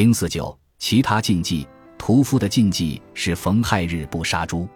[0.00, 1.68] 零四九，其他禁忌。
[1.98, 4.66] 屠夫的禁忌是逢亥日不杀猪，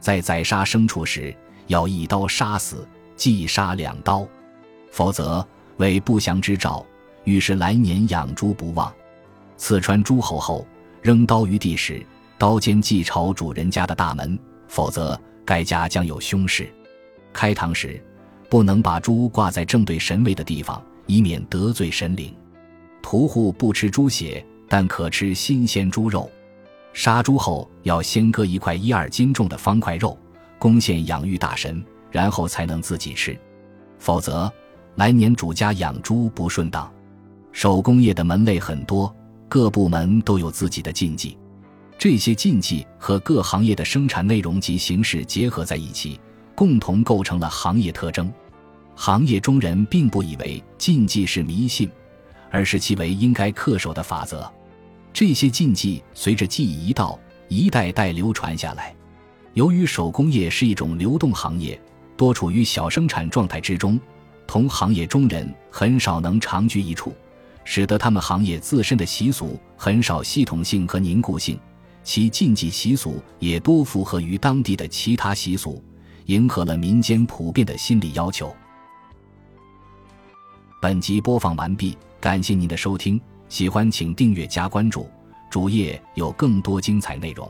[0.00, 4.26] 在宰杀牲畜时要一刀杀死，忌杀两刀，
[4.90, 5.46] 否则
[5.76, 6.86] 为不祥之兆，
[7.24, 8.90] 预示来年养猪不旺。
[9.58, 10.66] 刺穿诸侯后，
[11.02, 12.02] 扔刀于地时，
[12.38, 16.72] 刀尖即朝主人家的大门，否则该家将有凶事。
[17.30, 18.02] 开膛时，
[18.48, 22.34] 不能把猪挂在正对神位的地方，以免得罪神灵。
[23.02, 24.42] 屠户不吃猪血，
[24.72, 26.32] 但可吃新鲜猪肉。
[26.94, 30.18] 杀猪后要先割一块一二斤重的方块肉，
[30.58, 33.38] 贡献养育大神，然后才能自己吃，
[33.98, 34.50] 否则
[34.94, 36.90] 来年主家养猪不顺当。
[37.52, 39.14] 手工业的门类很多，
[39.46, 41.36] 各部门都有自己的禁忌，
[41.98, 46.18] 这些禁忌和各行业的生产内容及形式结合在一起，
[46.54, 48.32] 共同构成了行业特征。
[48.96, 51.90] 行业中人并不以为禁忌是迷信，
[52.50, 54.50] 而是其为应该恪守的法则。
[55.12, 58.94] 这些禁忌随着记忆一道，一代代流传下来。
[59.54, 61.78] 由于手工业是一种流动行业，
[62.16, 64.00] 多处于小生产状态之中，
[64.46, 67.14] 同行业中人很少能长居一处，
[67.64, 71.58] 使得他们行业自身的习俗很少系统性和凝固性，
[72.02, 75.82] 其禁忌习俗也多符合于当地的其他习俗，
[76.26, 78.54] 迎合了民间普遍的心理要求。
[80.80, 83.20] 本集播放完毕，感谢您的收听。
[83.52, 85.06] 喜欢请订阅加关注，
[85.50, 87.46] 主页有更多精彩内容。